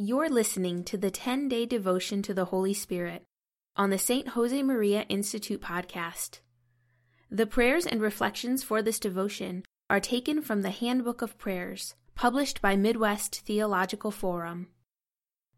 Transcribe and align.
You're 0.00 0.28
listening 0.28 0.84
to 0.84 0.96
the 0.96 1.10
10 1.10 1.48
day 1.48 1.66
devotion 1.66 2.22
to 2.22 2.32
the 2.32 2.44
Holy 2.44 2.72
Spirit 2.72 3.24
on 3.74 3.90
the 3.90 3.98
St. 3.98 4.28
Josemaria 4.28 5.04
Institute 5.08 5.60
podcast. 5.60 6.38
The 7.32 7.48
prayers 7.48 7.84
and 7.84 8.00
reflections 8.00 8.62
for 8.62 8.80
this 8.80 9.00
devotion 9.00 9.64
are 9.90 9.98
taken 9.98 10.40
from 10.40 10.62
the 10.62 10.70
Handbook 10.70 11.20
of 11.20 11.36
Prayers, 11.36 11.96
published 12.14 12.62
by 12.62 12.76
Midwest 12.76 13.40
Theological 13.40 14.12
Forum. 14.12 14.68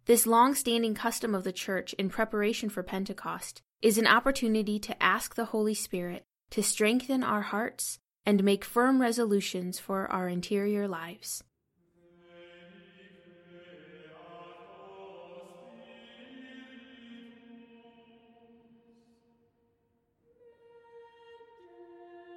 This 0.07 0.27
long 0.27 0.55
standing 0.55 0.95
custom 0.95 1.35
of 1.35 1.45
the 1.45 1.53
Church 1.53 1.93
in 1.99 2.09
preparation 2.09 2.71
for 2.71 2.83
Pentecost 2.83 3.61
is 3.83 3.99
an 3.99 4.07
opportunity 4.07 4.79
to 4.79 5.03
ask 5.03 5.35
the 5.35 5.53
Holy 5.53 5.75
Spirit 5.75 6.25
to 6.53 6.63
strengthen 6.63 7.23
our 7.23 7.43
hearts 7.43 7.99
and 8.25 8.43
make 8.43 8.65
firm 8.65 9.03
resolutions 9.03 9.79
for 9.79 10.11
our 10.11 10.31
interior 10.31 10.89
lives. 10.89 11.45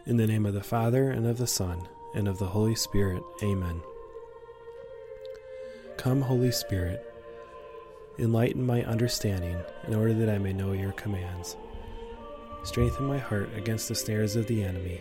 In 0.06 0.18
the 0.18 0.28
name 0.28 0.46
of 0.46 0.54
the 0.54 0.62
Father, 0.62 1.12
and 1.12 1.26
of 1.26 1.38
the 1.38 1.48
Son, 1.48 1.88
and 2.14 2.28
of 2.28 2.38
the 2.38 2.48
Holy 2.48 2.76
Spirit. 2.76 3.24
Amen. 3.42 3.82
Come, 5.96 6.22
Holy 6.22 6.52
Spirit, 6.52 7.10
enlighten 8.20 8.66
my 8.66 8.84
understanding 8.84 9.58
in 9.88 9.96
order 9.96 10.14
that 10.16 10.30
I 10.30 10.40
may 10.40 10.52
know 10.52 10.74
your 10.74 10.92
commands. 10.92 11.56
Strengthen 12.66 13.06
my 13.06 13.18
heart 13.18 13.50
against 13.56 13.88
the 13.88 13.96
snares 13.96 14.36
of 14.36 14.46
the 14.48 14.62
enemy, 14.62 15.00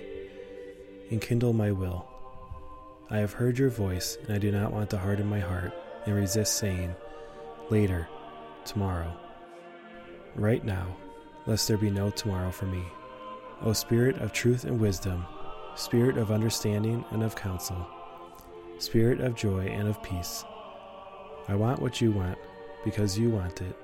and 1.11 1.21
kindle 1.21 1.53
my 1.53 1.73
will. 1.73 2.07
I 3.11 3.19
have 3.19 3.33
heard 3.33 3.59
your 3.59 3.71
voice, 3.71 4.19
and 4.23 4.33
I 4.33 4.39
do 4.39 4.53
not 4.53 4.73
want 4.73 4.89
to 4.91 4.99
harden 4.99 5.29
my 5.29 5.41
heart 5.41 5.75
and 6.07 6.15
resist 6.15 6.59
saying, 6.59 6.95
Later, 7.71 8.09
tomorrow. 8.65 9.13
Right 10.37 10.65
now, 10.65 10.95
lest 11.47 11.67
there 11.67 11.77
be 11.77 11.91
no 11.91 12.11
tomorrow 12.11 12.53
for 12.53 12.67
me. 12.67 12.85
O 13.65 13.73
Spirit 13.73 14.17
of 14.19 14.33
truth 14.33 14.65
and 14.65 14.81
wisdom, 14.81 15.25
Spirit 15.77 16.19
of 16.19 16.33
understanding 16.33 17.05
and 17.13 17.23
of 17.23 17.37
counsel, 17.37 17.87
Spirit 18.79 19.21
of 19.21 19.37
joy 19.37 19.67
and 19.67 19.87
of 19.87 20.03
peace, 20.03 20.45
I 21.47 21.55
want 21.55 21.81
what 21.81 22.01
you 22.01 22.11
want 22.11 22.39
because 22.85 23.17
you 23.17 23.31
want 23.31 23.63
it, 23.63 23.77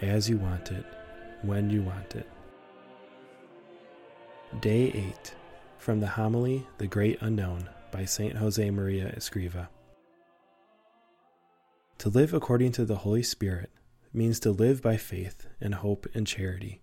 as 0.00 0.28
you 0.28 0.38
want 0.38 0.72
it, 0.72 0.84
when 1.42 1.70
you 1.70 1.82
want 1.82 2.16
it. 2.16 2.28
Day 4.60 4.90
8 4.92 5.34
From 5.78 6.00
the 6.00 6.08
Homily 6.08 6.66
The 6.78 6.88
Great 6.88 7.18
Unknown 7.20 7.68
by 7.92 8.04
St. 8.04 8.34
Josemaria 8.34 9.16
Escriva. 9.16 9.68
To 11.98 12.08
live 12.08 12.34
according 12.34 12.72
to 12.72 12.84
the 12.84 12.96
Holy 12.96 13.22
Spirit 13.22 13.70
means 14.12 14.40
to 14.40 14.50
live 14.50 14.82
by 14.82 14.96
faith 14.96 15.46
and 15.60 15.76
hope 15.76 16.08
and 16.12 16.26
charity 16.26 16.82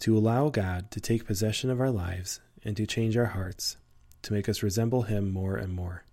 to 0.00 0.16
allow 0.16 0.48
God 0.48 0.90
to 0.92 1.00
take 1.00 1.26
possession 1.26 1.70
of 1.70 1.80
our 1.80 1.90
lives 1.90 2.40
and 2.64 2.76
to 2.76 2.86
change 2.86 3.16
our 3.16 3.26
hearts, 3.26 3.76
to 4.22 4.32
make 4.32 4.48
us 4.48 4.62
resemble 4.62 5.02
Him 5.02 5.30
more 5.30 5.56
and 5.56 5.72
more. 5.72 6.04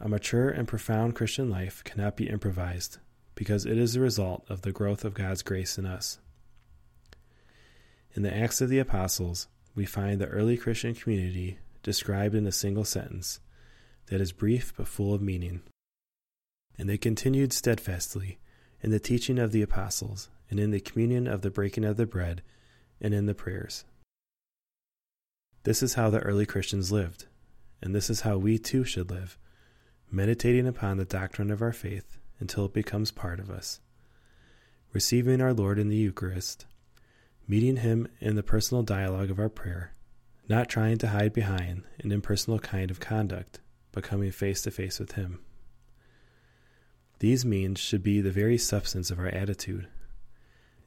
A 0.00 0.08
mature 0.08 0.48
and 0.48 0.66
profound 0.66 1.14
Christian 1.14 1.50
life 1.50 1.82
cannot 1.84 2.16
be 2.16 2.28
improvised 2.28 2.98
because 3.34 3.66
it 3.66 3.78
is 3.78 3.94
the 3.94 4.00
result 4.00 4.44
of 4.48 4.62
the 4.62 4.72
growth 4.72 5.04
of 5.04 5.14
God's 5.14 5.42
grace 5.42 5.78
in 5.78 5.86
us. 5.86 6.18
In 8.14 8.22
the 8.22 8.34
Acts 8.34 8.60
of 8.60 8.68
the 8.68 8.78
Apostles, 8.78 9.48
we 9.74 9.84
find 9.84 10.20
the 10.20 10.26
early 10.26 10.56
Christian 10.56 10.94
community 10.94 11.58
described 11.82 12.34
in 12.34 12.46
a 12.46 12.52
single 12.52 12.84
sentence 12.84 13.40
that 14.06 14.20
is 14.20 14.32
brief 14.32 14.72
but 14.76 14.86
full 14.88 15.14
of 15.14 15.22
meaning. 15.22 15.62
And 16.78 16.88
they 16.88 16.98
continued 16.98 17.52
steadfastly 17.52 18.38
in 18.82 18.90
the 18.90 19.00
teaching 19.00 19.38
of 19.38 19.52
the 19.52 19.62
apostles, 19.62 20.28
and 20.50 20.60
in 20.60 20.70
the 20.70 20.80
communion 20.80 21.26
of 21.26 21.42
the 21.42 21.50
breaking 21.50 21.84
of 21.84 21.96
the 21.96 22.06
bread, 22.06 22.42
and 23.00 23.12
in 23.12 23.26
the 23.26 23.34
prayers. 23.34 23.84
This 25.64 25.82
is 25.82 25.94
how 25.94 26.10
the 26.10 26.20
early 26.20 26.46
Christians 26.46 26.92
lived, 26.92 27.26
and 27.82 27.94
this 27.94 28.10
is 28.10 28.22
how 28.22 28.36
we 28.36 28.58
too 28.58 28.84
should 28.84 29.10
live, 29.10 29.38
meditating 30.10 30.66
upon 30.66 30.96
the 30.96 31.04
doctrine 31.04 31.50
of 31.50 31.62
our 31.62 31.72
faith 31.72 32.18
until 32.38 32.66
it 32.66 32.72
becomes 32.72 33.10
part 33.10 33.40
of 33.40 33.50
us, 33.50 33.80
receiving 34.92 35.40
our 35.40 35.52
Lord 35.52 35.78
in 35.78 35.88
the 35.88 35.96
Eucharist, 35.96 36.66
meeting 37.48 37.76
Him 37.78 38.08
in 38.20 38.36
the 38.36 38.42
personal 38.42 38.82
dialogue 38.82 39.30
of 39.30 39.38
our 39.38 39.48
prayer, 39.48 39.92
not 40.48 40.68
trying 40.68 40.98
to 40.98 41.08
hide 41.08 41.32
behind 41.32 41.84
an 42.00 42.12
impersonal 42.12 42.58
kind 42.58 42.90
of 42.90 43.00
conduct, 43.00 43.60
but 43.92 44.04
coming 44.04 44.30
face 44.30 44.62
to 44.62 44.70
face 44.70 44.98
with 44.98 45.12
Him. 45.12 45.40
These 47.20 47.44
means 47.44 47.78
should 47.80 48.02
be 48.02 48.20
the 48.20 48.30
very 48.30 48.58
substance 48.58 49.10
of 49.10 49.18
our 49.18 49.28
attitude. 49.28 49.88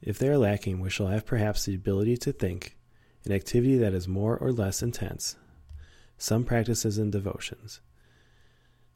If 0.00 0.18
they 0.18 0.28
are 0.28 0.38
lacking, 0.38 0.80
we 0.80 0.90
shall 0.90 1.08
have 1.08 1.26
perhaps 1.26 1.64
the 1.64 1.74
ability 1.74 2.16
to 2.18 2.32
think, 2.32 2.76
an 3.24 3.32
activity 3.32 3.76
that 3.78 3.94
is 3.94 4.06
more 4.06 4.36
or 4.36 4.52
less 4.52 4.82
intense, 4.82 5.36
some 6.16 6.44
practices 6.44 6.98
and 6.98 7.10
devotions. 7.10 7.80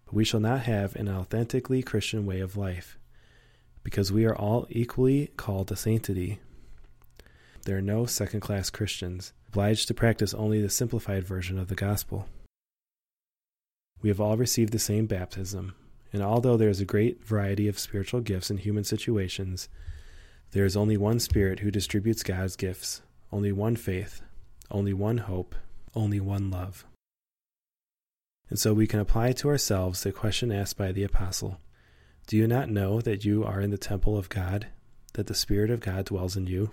But 0.04 0.14
we 0.14 0.24
shall 0.24 0.40
not 0.40 0.60
have 0.60 0.94
an 0.96 1.08
authentically 1.08 1.82
Christian 1.82 2.24
way 2.24 2.40
of 2.40 2.56
life, 2.56 2.98
because 3.82 4.12
we 4.12 4.24
are 4.24 4.36
all 4.36 4.66
equally 4.70 5.28
called 5.36 5.68
to 5.68 5.76
sanctity. 5.76 6.38
There 7.64 7.76
are 7.76 7.82
no 7.82 8.06
second 8.06 8.40
class 8.40 8.70
Christians, 8.70 9.32
obliged 9.48 9.88
to 9.88 9.94
practice 9.94 10.32
only 10.34 10.62
the 10.62 10.70
simplified 10.70 11.24
version 11.24 11.58
of 11.58 11.68
the 11.68 11.74
gospel. 11.74 12.28
We 14.00 14.08
have 14.08 14.20
all 14.20 14.36
received 14.36 14.72
the 14.72 14.78
same 14.78 15.06
baptism, 15.06 15.74
and 16.12 16.22
although 16.22 16.56
there 16.56 16.68
is 16.68 16.80
a 16.80 16.84
great 16.84 17.24
variety 17.24 17.68
of 17.68 17.78
spiritual 17.78 18.20
gifts 18.20 18.50
in 18.50 18.58
human 18.58 18.84
situations, 18.84 19.68
there 20.52 20.64
is 20.66 20.76
only 20.76 20.96
one 20.96 21.18
Spirit 21.18 21.60
who 21.60 21.70
distributes 21.70 22.22
God's 22.22 22.56
gifts, 22.56 23.02
only 23.32 23.52
one 23.52 23.74
faith, 23.74 24.22
only 24.70 24.92
one 24.92 25.18
hope, 25.18 25.54
only 25.94 26.20
one 26.20 26.50
love. 26.50 26.84
And 28.50 28.58
so 28.58 28.74
we 28.74 28.86
can 28.86 29.00
apply 29.00 29.32
to 29.32 29.48
ourselves 29.48 30.02
the 30.02 30.12
question 30.12 30.52
asked 30.52 30.76
by 30.76 30.92
the 30.92 31.04
Apostle 31.04 31.58
Do 32.26 32.36
you 32.36 32.46
not 32.46 32.68
know 32.68 33.00
that 33.00 33.24
you 33.24 33.44
are 33.44 33.62
in 33.62 33.70
the 33.70 33.78
temple 33.78 34.18
of 34.18 34.28
God, 34.28 34.66
that 35.14 35.26
the 35.26 35.34
Spirit 35.34 35.70
of 35.70 35.80
God 35.80 36.04
dwells 36.04 36.36
in 36.36 36.46
you? 36.46 36.70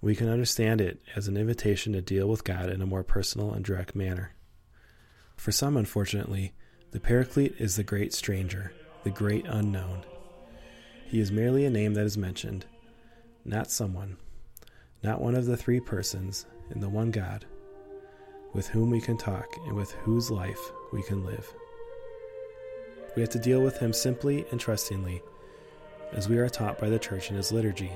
We 0.00 0.16
can 0.16 0.28
understand 0.28 0.80
it 0.80 1.00
as 1.14 1.28
an 1.28 1.36
invitation 1.36 1.92
to 1.92 2.02
deal 2.02 2.28
with 2.28 2.44
God 2.44 2.68
in 2.68 2.82
a 2.82 2.86
more 2.86 3.04
personal 3.04 3.52
and 3.52 3.64
direct 3.64 3.94
manner. 3.94 4.34
For 5.36 5.52
some, 5.52 5.76
unfortunately, 5.76 6.52
the 6.90 7.00
Paraclete 7.00 7.54
is 7.58 7.76
the 7.76 7.84
great 7.84 8.12
stranger, 8.12 8.72
the 9.04 9.10
great 9.10 9.46
unknown. 9.46 10.02
He 11.14 11.20
is 11.20 11.30
merely 11.30 11.64
a 11.64 11.70
name 11.70 11.94
that 11.94 12.06
is 12.06 12.18
mentioned, 12.18 12.66
not 13.44 13.70
someone, 13.70 14.16
not 15.04 15.20
one 15.20 15.36
of 15.36 15.46
the 15.46 15.56
three 15.56 15.78
persons 15.78 16.44
in 16.72 16.80
the 16.80 16.88
one 16.88 17.12
God, 17.12 17.44
with 18.52 18.66
whom 18.66 18.90
we 18.90 19.00
can 19.00 19.16
talk 19.16 19.46
and 19.64 19.76
with 19.76 19.92
whose 19.92 20.28
life 20.28 20.58
we 20.92 21.04
can 21.04 21.24
live. 21.24 21.46
We 23.14 23.22
have 23.22 23.30
to 23.30 23.38
deal 23.38 23.60
with 23.60 23.78
him 23.78 23.92
simply 23.92 24.44
and 24.50 24.58
trustingly, 24.58 25.22
as 26.12 26.28
we 26.28 26.38
are 26.38 26.48
taught 26.48 26.80
by 26.80 26.88
the 26.88 26.98
Church 26.98 27.30
in 27.30 27.36
his 27.36 27.52
liturgy. 27.52 27.92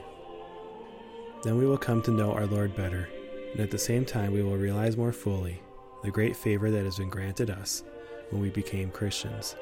Then 1.42 1.58
we 1.58 1.66
will 1.66 1.76
come 1.76 2.02
to 2.02 2.12
know 2.12 2.30
our 2.30 2.46
Lord 2.46 2.76
better, 2.76 3.08
and 3.50 3.58
at 3.58 3.72
the 3.72 3.78
same 3.78 4.04
time 4.04 4.30
we 4.30 4.44
will 4.44 4.56
realize 4.56 4.96
more 4.96 5.10
fully 5.10 5.60
the 6.04 6.12
great 6.12 6.36
favor 6.36 6.70
that 6.70 6.84
has 6.84 6.98
been 6.98 7.10
granted 7.10 7.50
us 7.50 7.82
when 8.30 8.40
we 8.40 8.50
became 8.50 8.92
Christians. 8.92 9.56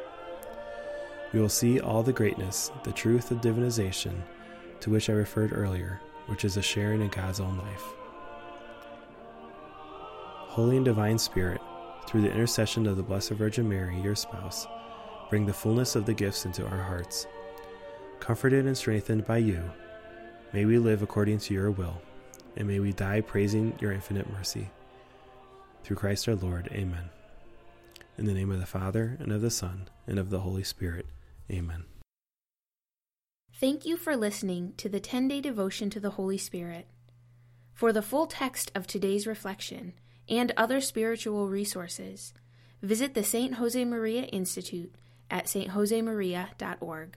We 1.33 1.41
will 1.41 1.49
see 1.49 1.81
all 1.81 2.03
the 2.03 2.13
greatness, 2.13 2.71
the 2.85 2.93
truth 2.93 3.31
of 3.31 3.41
divinization, 3.41 4.15
to 4.81 4.91
which 4.91 5.11
I 5.11 5.15
referred 5.15 5.53
earlier, 5.53 6.01
which 6.27 6.45
is 6.45 6.57
a 6.57 6.63
sharing 6.63 7.01
in 7.01 7.09
God's 7.09 7.41
own 7.41 7.59
life. 7.59 7.85
Holy 10.57 10.77
and 10.77 10.85
Divine 10.85 11.19
Spirit, 11.19 11.61
through 12.07 12.23
the 12.23 12.33
intercession 12.33 12.87
of 12.87 12.97
the 12.97 13.03
Blessed 13.03 13.31
Virgin 13.31 13.69
Mary, 13.69 14.01
your 14.01 14.15
spouse, 14.15 14.67
bring 15.29 15.45
the 15.45 15.53
fullness 15.53 15.97
of 15.97 16.07
the 16.07 16.15
gifts 16.15 16.47
into 16.47 16.65
our 16.67 16.83
hearts. 16.83 17.27
Comforted 18.21 18.65
and 18.65 18.79
strengthened 18.79 19.27
by 19.27 19.39
you, 19.39 19.63
may 20.53 20.65
we 20.65 20.79
live 20.79 21.03
according 21.03 21.39
to 21.41 21.55
your 21.55 21.71
will, 21.71 22.01
and 22.57 22.67
may 22.67 22.81
we 22.81 22.93
die 22.93 23.21
praising 23.21 23.77
your 23.81 23.93
infinite 23.93 24.31
mercy. 24.33 24.71
Through 25.85 25.97
Christ 25.97 26.29
our 26.29 26.37
Lord, 26.37 26.69
amen. 26.73 27.11
In 28.17 28.25
the 28.25 28.33
name 28.33 28.51
of 28.51 28.61
the 28.61 28.67
Father, 28.67 29.17
and 29.21 29.33
of 29.33 29.43
the 29.43 29.51
Son, 29.51 29.89
and 30.07 30.19
of 30.19 30.31
the 30.31 30.41
Holy 30.41 30.65
Spirit. 30.65 31.07
Amen. 31.51 31.85
Thank 33.59 33.87
you 33.87 33.97
for 33.97 34.17
listening 34.17 34.75
to 34.77 34.89
the 34.89 35.01
10 35.01 35.29
day 35.29 35.41
devotion 35.41 35.89
to 35.91 36.01
the 36.01 36.11
Holy 36.11 36.39
Spirit. 36.39 36.87
For 37.73 37.93
the 37.93 38.03
full 38.03 38.27
text 38.27 38.71
of 38.75 38.87
today's 38.87 39.27
reflection 39.27 39.95
and 40.29 40.53
other 40.57 40.81
spiritual 40.81 41.49
resources, 41.49 42.33
visit 42.83 43.15
the 43.15 43.23
St. 43.23 43.55
Josemaria 43.55 44.29
Institute 44.33 44.95
at 45.31 45.47
stjosemaria.org. 45.47 47.15